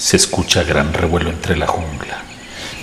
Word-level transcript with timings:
Se 0.00 0.16
escucha 0.16 0.62
gran 0.62 0.94
revuelo 0.94 1.28
entre 1.28 1.58
la 1.58 1.66
jungla. 1.66 2.22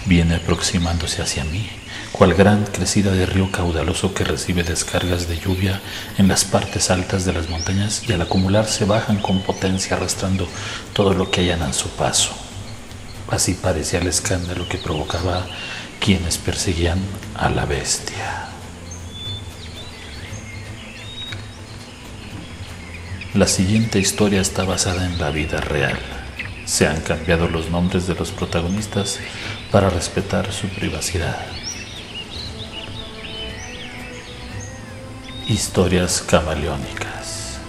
Viene 0.05 0.35
aproximándose 0.35 1.23
hacia 1.23 1.43
mí, 1.45 1.67
cual 2.11 2.35
gran 2.35 2.63
crecida 2.65 3.11
de 3.11 3.25
río 3.25 3.51
caudaloso 3.51 4.13
que 4.13 4.23
recibe 4.23 4.61
descargas 4.61 5.27
de 5.27 5.39
lluvia 5.39 5.81
en 6.19 6.27
las 6.27 6.45
partes 6.45 6.91
altas 6.91 7.25
de 7.25 7.33
las 7.33 7.49
montañas 7.49 8.03
y 8.07 8.13
al 8.13 8.21
acumularse 8.21 8.85
bajan 8.85 9.17
con 9.17 9.41
potencia 9.41 9.97
arrastrando 9.97 10.47
todo 10.93 11.15
lo 11.15 11.31
que 11.31 11.41
hayan 11.41 11.63
a 11.63 11.73
su 11.73 11.89
paso. 11.89 12.37
Así 13.29 13.55
parecía 13.55 13.99
el 13.99 14.05
escándalo 14.05 14.69
que 14.69 14.77
provocaba 14.77 15.47
quienes 15.99 16.37
perseguían 16.37 16.99
a 17.33 17.49
la 17.49 17.65
bestia. 17.65 18.49
La 23.33 23.47
siguiente 23.47 23.97
historia 23.97 24.39
está 24.39 24.65
basada 24.65 25.07
en 25.07 25.17
la 25.17 25.31
vida 25.31 25.59
real. 25.61 26.16
Se 26.67 26.85
han 26.85 26.99
cambiado 26.99 27.47
los 27.47 27.71
nombres 27.71 28.07
de 28.07 28.13
los 28.13 28.31
protagonistas 28.31 29.19
para 29.71 29.89
respetar 29.89 30.51
su 30.51 30.67
privacidad. 30.67 31.37
Historias 35.47 36.21
camaleónicas. 36.21 37.59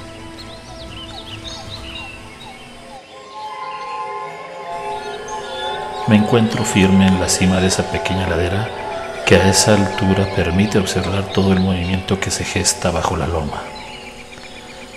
Me 6.08 6.16
encuentro 6.16 6.64
firme 6.64 7.06
en 7.06 7.20
la 7.20 7.28
cima 7.28 7.60
de 7.60 7.68
esa 7.68 7.84
pequeña 7.92 8.28
ladera 8.28 8.68
que 9.24 9.36
a 9.36 9.48
esa 9.48 9.74
altura 9.74 10.28
permite 10.34 10.78
observar 10.78 11.32
todo 11.32 11.52
el 11.52 11.60
movimiento 11.60 12.18
que 12.18 12.32
se 12.32 12.44
gesta 12.44 12.90
bajo 12.90 13.16
la 13.16 13.28
loma. 13.28 13.62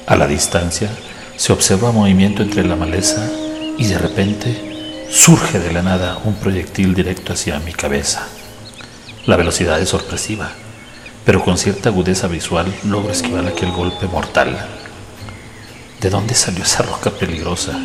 A 0.08 0.16
la 0.16 0.26
distancia 0.26 0.90
se 1.36 1.54
observa 1.54 1.92
movimiento 1.92 2.42
entre 2.42 2.66
la 2.66 2.76
maleza 2.76 3.30
y 3.82 3.86
de 3.86 3.98
repente 3.98 5.08
surge 5.10 5.58
de 5.58 5.74
la 5.74 5.82
nada 5.82 6.20
un 6.24 6.36
proyectil 6.36 6.94
directo 6.94 7.34
hacia 7.34 7.60
mi 7.62 7.74
cabeza. 7.74 8.28
La 9.26 9.38
velocidad 9.38 9.82
es 9.82 9.90
sorpresiva, 9.90 10.52
pero 11.26 11.44
con 11.44 11.58
cierta 11.58 11.90
agudeza 11.90 12.28
visual 12.28 12.72
logro 12.84 13.12
esquivar 13.12 13.48
aquel 13.48 13.72
golpe 13.72 14.06
mortal. 14.06 14.56
¿De 16.00 16.12
dónde 16.12 16.36
salió 16.36 16.64
esa 16.64 16.84
roca 16.84 17.10
peligrosa? 17.10 17.76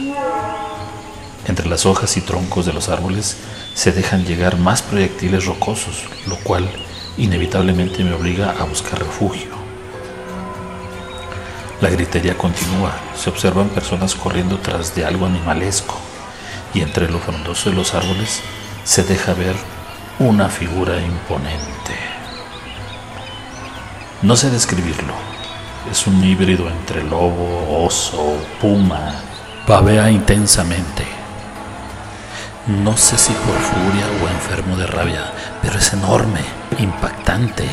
Entre 1.47 1.67
las 1.67 1.87
hojas 1.87 2.15
y 2.19 2.21
troncos 2.21 2.67
de 2.67 2.75
los 2.75 2.91
árboles 2.91 3.39
se 3.73 3.91
dejan 3.91 4.27
llegar 4.27 4.59
más 4.59 4.83
proyectiles 4.83 5.47
rocosos, 5.47 6.05
lo 6.27 6.37
cual 6.41 6.69
inevitablemente 7.17 8.05
me 8.05 8.13
obliga 8.13 8.51
a 8.51 8.65
buscar 8.65 8.99
refugio. 8.99 9.56
La 11.81 11.91
gritería 11.91 12.39
continúa, 12.39 12.93
se 13.15 13.29
observan 13.29 13.69
personas 13.69 14.15
corriendo 14.15 14.59
tras 14.59 14.95
de 14.95 15.05
algo 15.05 15.27
animalesco 15.27 15.95
y 16.73 16.81
entre 16.81 17.11
lo 17.11 17.19
frondoso 17.19 17.69
de 17.69 17.77
los 17.77 17.93
árboles 17.93 18.41
se 18.85 19.03
deja 19.03 19.35
ver 19.35 19.55
una 20.19 20.49
figura 20.49 20.99
imponente. 20.99 21.95
No 24.23 24.37
sé 24.37 24.49
describirlo, 24.49 25.13
es 25.91 26.07
un 26.07 26.25
híbrido 26.25 26.67
entre 26.71 27.05
lobo, 27.05 27.85
oso, 27.85 28.39
puma, 28.59 29.15
pavea 29.67 30.11
intensamente. 30.11 31.05
No 32.67 32.97
sé 32.97 33.19
si 33.19 33.33
por 33.33 33.59
furia 33.59 34.07
o 34.23 34.29
enfermo 34.29 34.77
de 34.77 34.87
rabia, 34.87 35.31
pero 35.61 35.79
es 35.79 35.93
enorme, 35.93 36.41
impactante. 36.79 37.69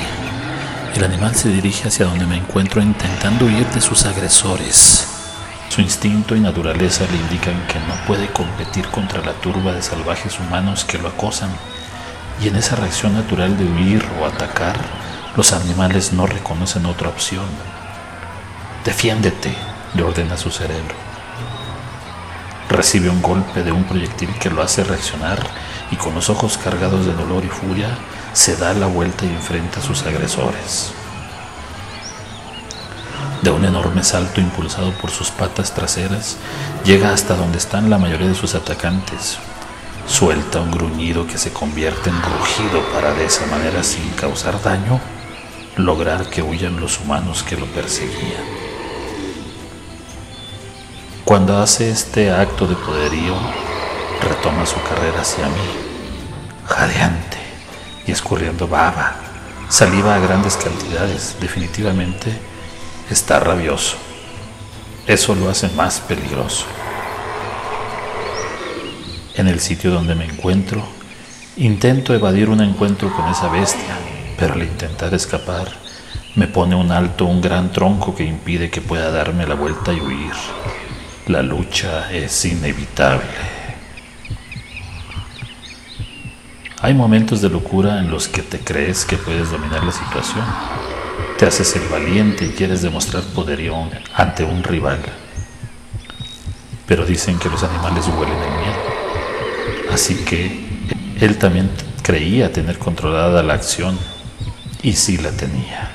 El 0.96 1.04
animal 1.04 1.34
se 1.36 1.50
dirige 1.50 1.88
hacia 1.88 2.06
donde 2.06 2.28
me 2.28 2.38
encuentro 2.38 2.80
intentando 2.80 3.46
huir 3.46 3.66
de 3.70 3.82
sus 3.82 4.06
agresores. 4.06 5.08
Su 5.70 5.82
instinto 5.82 6.36
y 6.36 6.40
naturaleza 6.40 7.06
le 7.12 7.18
indican 7.18 7.66
que 7.66 7.80
no 7.80 7.96
puede 8.06 8.28
competir 8.28 8.86
contra 8.90 9.24
la 9.24 9.34
turba 9.34 9.74
de 9.74 9.82
salvajes 9.82 10.40
humanos 10.40 10.86
que 10.86 11.00
lo 11.00 11.08
acosan. 11.08 11.50
Y 12.40 12.48
en 12.48 12.58
esa 12.58 12.76
reacción 12.76 13.16
natural 13.16 13.58
de 13.58 13.66
huir 13.66 14.06
o 14.22 14.28
atacar, 14.28 14.76
los 15.36 15.52
animales 15.52 16.14
no 16.14 16.28
reconocen 16.28 16.86
otra 16.86 17.10
opción. 17.10 17.46
Defiéndete, 18.86 19.56
le 19.96 20.04
ordena 20.04 20.38
su 20.38 20.52
cerebro. 20.52 20.94
Recibe 22.74 23.08
un 23.08 23.22
golpe 23.22 23.62
de 23.62 23.72
un 23.72 23.84
proyectil 23.84 24.34
que 24.40 24.50
lo 24.50 24.64
hace 24.64 24.84
reaccionar 24.84 25.40
y 25.92 25.96
con 25.96 26.16
los 26.16 26.32
ojos 26.32 26.58
cargados 26.58 27.06
de 27.06 27.14
dolor 27.14 27.46
y 27.46 27.48
furia 27.48 27.96
se 28.34 28.56
da 28.56 28.74
la 28.74 28.88
vuelta 28.88 29.26
y 29.26 29.30
enfrenta 29.30 29.80
a 29.80 29.84
sus 29.84 30.02
agresores. 30.02 30.92
De 33.44 33.52
un 33.52 33.64
enorme 33.64 34.04
salto 34.04 34.42
impulsado 34.42 34.92
por 34.94 35.12
sus 35.12 35.30
patas 35.30 35.76
traseras, 35.76 36.38
llega 36.84 37.14
hasta 37.14 37.36
donde 37.36 37.60
están 37.60 37.92
la 37.92 38.00
mayoría 38.00 38.30
de 38.30 38.34
sus 38.34 38.56
atacantes. 38.56 39.38
Suelta 40.08 40.60
un 40.60 40.72
gruñido 40.72 41.28
que 41.28 41.38
se 41.38 41.54
convierte 41.54 42.10
en 42.10 42.20
rugido 42.24 42.82
para 42.92 43.14
de 43.14 43.26
esa 43.26 43.46
manera, 43.46 43.84
sin 43.84 44.10
causar 44.14 44.60
daño, 44.64 45.00
lograr 45.76 46.28
que 46.28 46.42
huyan 46.42 46.80
los 46.80 47.00
humanos 47.00 47.44
que 47.44 47.56
lo 47.56 47.68
perseguían. 47.68 48.73
Cuando 51.26 51.58
hace 51.58 51.90
este 51.90 52.32
acto 52.32 52.68
de 52.68 52.76
poderío, 52.76 53.34
retoma 54.22 54.66
su 54.66 54.76
carrera 54.84 55.22
hacia 55.22 55.46
mí, 55.48 55.70
jadeante 56.66 57.38
y 58.06 58.12
escurriendo 58.12 58.68
baba, 58.68 59.16
saliva 59.70 60.16
a 60.16 60.20
grandes 60.20 60.58
cantidades. 60.58 61.38
Definitivamente 61.40 62.38
está 63.10 63.40
rabioso. 63.40 63.96
Eso 65.08 65.34
lo 65.34 65.50
hace 65.50 65.70
más 65.70 66.02
peligroso. 66.02 66.66
En 69.36 69.48
el 69.48 69.62
sitio 69.62 69.92
donde 69.92 70.16
me 70.16 70.26
encuentro, 70.26 70.84
intento 71.56 72.14
evadir 72.14 72.50
un 72.50 72.60
encuentro 72.60 73.16
con 73.16 73.30
esa 73.30 73.48
bestia, 73.48 73.98
pero 74.38 74.56
al 74.56 74.64
intentar 74.64 75.14
escapar, 75.14 75.70
me 76.36 76.48
pone 76.48 76.76
un 76.76 76.92
alto 76.92 77.24
un 77.24 77.40
gran 77.40 77.72
tronco 77.72 78.14
que 78.14 78.26
impide 78.26 78.70
que 78.70 78.82
pueda 78.82 79.10
darme 79.10 79.48
la 79.48 79.56
vuelta 79.56 79.94
y 79.94 80.02
huir. 80.02 80.34
La 81.28 81.42
lucha 81.42 82.12
es 82.12 82.44
inevitable. 82.44 83.24
Hay 86.82 86.94
momentos 86.94 87.42
de 87.42 87.48
locura 87.48 88.00
en 88.00 88.12
los 88.12 88.28
que 88.28 88.42
te 88.42 88.60
crees 88.60 89.06
que 89.06 89.16
puedes 89.16 89.50
dominar 89.50 89.86
la 89.86 89.94
situación. 89.94 90.44
Te 91.38 91.46
haces 91.46 91.78
el 91.78 91.88
valiente 91.88 92.44
y 92.44 92.50
quieres 92.50 92.82
demostrar 92.82 93.24
poderío 93.24 93.74
ante 94.14 94.44
un 94.44 94.64
rival. 94.64 95.00
Pero 96.86 97.06
dicen 97.06 97.40
que 97.40 97.48
los 97.48 97.64
animales 97.64 98.06
huelen 98.08 98.38
el 98.38 98.60
miedo. 98.60 99.94
Así 99.94 100.26
que 100.26 100.66
él 101.22 101.38
también 101.38 101.72
creía 102.02 102.52
tener 102.52 102.78
controlada 102.78 103.42
la 103.44 103.54
acción 103.54 103.98
y 104.82 104.92
sí 104.92 105.18
la 105.18 105.32
tenía. 105.32 105.90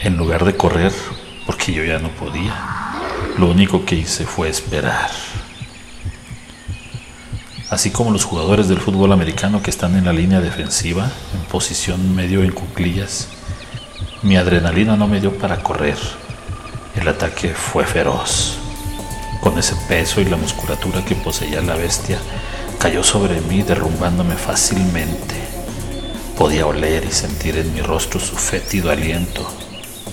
En 0.00 0.16
lugar 0.16 0.44
de 0.44 0.56
correr, 0.56 0.92
porque 1.46 1.72
yo 1.72 1.84
ya 1.84 1.98
no 1.98 2.08
podía, 2.10 2.54
lo 3.38 3.50
único 3.50 3.84
que 3.84 3.96
hice 3.96 4.24
fue 4.24 4.48
esperar 4.48 5.10
así 7.74 7.90
como 7.90 8.12
los 8.12 8.24
jugadores 8.24 8.68
del 8.68 8.78
fútbol 8.78 9.12
americano 9.12 9.60
que 9.60 9.70
están 9.70 9.96
en 9.96 10.04
la 10.04 10.12
línea 10.12 10.40
defensiva, 10.40 11.10
en 11.34 11.40
posición 11.50 12.14
medio 12.14 12.44
en 12.44 12.52
cuclillas. 12.52 13.28
Mi 14.22 14.36
adrenalina 14.36 14.96
no 14.96 15.08
me 15.08 15.20
dio 15.20 15.36
para 15.36 15.62
correr. 15.62 15.98
El 16.94 17.08
ataque 17.08 17.48
fue 17.48 17.84
feroz. 17.84 18.58
Con 19.40 19.58
ese 19.58 19.74
peso 19.88 20.20
y 20.20 20.24
la 20.24 20.36
musculatura 20.36 21.04
que 21.04 21.16
poseía 21.16 21.60
la 21.60 21.74
bestia, 21.74 22.18
cayó 22.78 23.02
sobre 23.02 23.40
mí 23.42 23.62
derrumbándome 23.62 24.36
fácilmente. 24.36 25.34
Podía 26.38 26.66
oler 26.66 27.04
y 27.04 27.12
sentir 27.12 27.58
en 27.58 27.74
mi 27.74 27.80
rostro 27.80 28.20
su 28.20 28.36
fétido 28.36 28.90
aliento. 28.90 29.46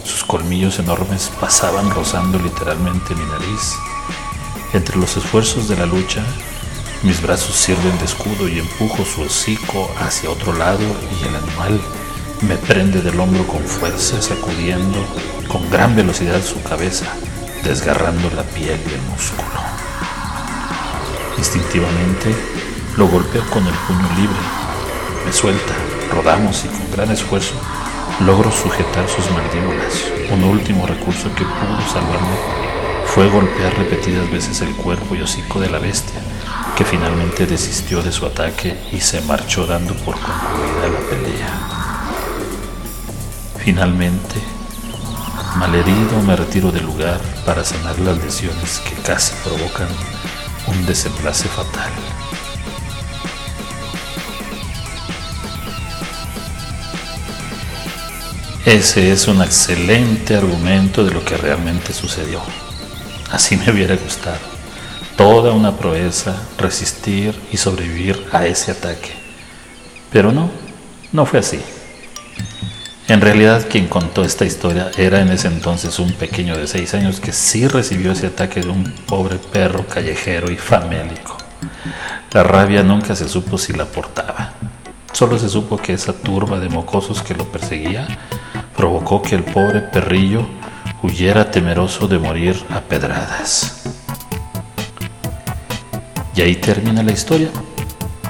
Sus 0.03 0.23
colmillos 0.23 0.79
enormes 0.79 1.31
pasaban 1.39 1.89
rozando 1.91 2.39
literalmente 2.39 3.15
mi 3.15 3.25
nariz. 3.25 3.75
Entre 4.73 4.97
los 4.97 5.15
esfuerzos 5.17 5.67
de 5.67 5.77
la 5.77 5.85
lucha, 5.85 6.23
mis 7.03 7.21
brazos 7.21 7.55
sirven 7.55 7.97
de 7.99 8.05
escudo 8.05 8.47
y 8.47 8.59
empujo 8.59 9.05
su 9.05 9.21
hocico 9.21 9.89
hacia 9.99 10.29
otro 10.29 10.53
lado 10.53 10.79
y 10.79 11.27
el 11.27 11.35
animal 11.35 11.81
me 12.41 12.55
prende 12.55 13.01
del 13.01 13.19
hombro 13.19 13.45
con 13.45 13.61
fuerza, 13.63 14.21
sacudiendo 14.21 15.05
con 15.47 15.69
gran 15.69 15.95
velocidad 15.95 16.41
su 16.43 16.61
cabeza, 16.63 17.05
desgarrando 17.63 18.29
la 18.31 18.43
piel 18.43 18.79
y 18.89 18.93
el 18.93 19.01
músculo. 19.01 19.43
Instintivamente 21.37 22.35
lo 22.97 23.07
golpeo 23.07 23.43
con 23.49 23.65
el 23.67 23.73
puño 23.73 24.09
libre. 24.15 24.39
Me 25.25 25.31
suelta, 25.31 25.73
rodamos 26.11 26.65
y 26.65 26.67
con 26.67 26.91
gran 26.91 27.11
esfuerzo 27.11 27.53
logro 28.19 28.51
sujetar 28.51 29.07
sus 29.07 29.29
mandíbulas. 29.31 30.11
Un 30.31 30.43
último 30.43 30.85
recurso 30.85 31.33
que 31.33 31.43
pudo 31.43 31.81
salvarme 31.91 32.35
fue 33.05 33.29
golpear 33.29 33.77
repetidas 33.77 34.29
veces 34.29 34.61
el 34.61 34.73
cuerpo 34.75 35.15
y 35.15 35.21
hocico 35.21 35.59
de 35.59 35.69
la 35.69 35.79
bestia 35.79 36.21
que 36.75 36.85
finalmente 36.85 37.45
desistió 37.45 38.01
de 38.01 38.11
su 38.11 38.25
ataque 38.25 38.77
y 38.91 38.99
se 39.01 39.21
marchó 39.21 39.65
dando 39.65 39.93
por 39.95 40.15
concluida 40.15 40.87
la 40.91 40.99
pelea. 41.09 41.81
Finalmente, 43.57 44.35
malherido 45.57 46.21
me 46.25 46.35
retiro 46.35 46.71
del 46.71 46.85
lugar 46.85 47.19
para 47.45 47.63
sanar 47.63 47.99
las 47.99 48.17
lesiones 48.17 48.79
que 48.79 48.95
casi 49.03 49.33
provocan 49.43 49.89
un 50.67 50.85
desenlace 50.85 51.47
fatal. 51.49 51.91
Ese 58.65 59.11
es 59.11 59.27
un 59.27 59.41
excelente 59.41 60.35
argumento 60.35 61.03
de 61.03 61.09
lo 61.09 61.25
que 61.25 61.35
realmente 61.35 61.93
sucedió. 61.93 62.41
Así 63.31 63.57
me 63.57 63.71
hubiera 63.71 63.95
gustado. 63.95 64.37
Toda 65.17 65.51
una 65.51 65.77
proeza 65.77 66.35
resistir 66.59 67.33
y 67.51 67.57
sobrevivir 67.57 68.23
a 68.31 68.45
ese 68.45 68.71
ataque. 68.71 69.13
Pero 70.11 70.31
no, 70.31 70.51
no 71.11 71.25
fue 71.25 71.39
así. 71.39 71.59
En 73.07 73.19
realidad 73.19 73.65
quien 73.67 73.87
contó 73.87 74.23
esta 74.23 74.45
historia 74.45 74.91
era 74.95 75.21
en 75.21 75.29
ese 75.29 75.47
entonces 75.47 75.97
un 75.97 76.13
pequeño 76.13 76.55
de 76.55 76.67
seis 76.67 76.93
años 76.93 77.19
que 77.19 77.33
sí 77.33 77.67
recibió 77.67 78.11
ese 78.11 78.27
ataque 78.27 78.61
de 78.61 78.69
un 78.69 78.83
pobre 79.07 79.37
perro 79.37 79.87
callejero 79.87 80.51
y 80.51 80.55
famélico. 80.55 81.35
La 82.31 82.43
rabia 82.43 82.83
nunca 82.83 83.15
se 83.15 83.27
supo 83.27 83.57
si 83.57 83.73
la 83.73 83.85
portaba. 83.85 84.53
Solo 85.13 85.39
se 85.39 85.49
supo 85.49 85.77
que 85.77 85.93
esa 85.93 86.13
turba 86.13 86.59
de 86.59 86.69
mocosos 86.69 87.23
que 87.23 87.33
lo 87.33 87.51
perseguía 87.51 88.07
provocó 88.81 89.21
que 89.21 89.35
el 89.35 89.43
pobre 89.43 89.79
perrillo 89.79 90.43
huyera 91.03 91.51
temeroso 91.51 92.07
de 92.07 92.17
morir 92.17 92.65
a 92.71 92.79
pedradas. 92.81 93.83
Y 96.35 96.41
ahí 96.41 96.55
termina 96.55 97.03
la 97.03 97.11
historia. 97.11 97.49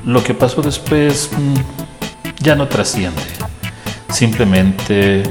Lo 0.03 0.21
que 0.21 0.33
pasó 0.33 0.62
después 0.62 1.30
mm, 1.31 1.53
ya 2.44 2.56
no 2.56 2.68
trasciende. 2.68 3.21
Simplemente 4.09 5.24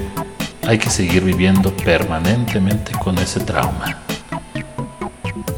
hay 0.67 0.79
que 0.79 0.89
seguir 0.89 1.23
viviendo 1.23 1.71
permanentemente 1.77 2.93
con 2.93 3.19
ese 3.19 3.41
trauma. 3.41 3.99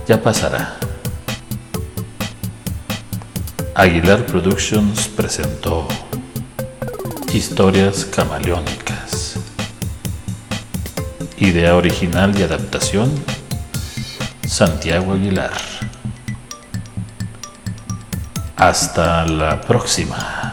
Ya 0.09 0.21
pasará. 0.21 0.75
Aguilar 3.77 4.27
Productions 4.27 5.07
presentó 5.07 5.87
Historias 7.33 8.05
Camaleónicas. 8.07 8.82
Idea 11.43 11.75
original 11.75 12.39
y 12.39 12.45
adaptación 12.45 13.13
Santiago 14.47 15.15
Aguilar. 15.15 15.51
Hasta 18.57 19.27
la 19.27 19.61
próxima. 19.61 20.52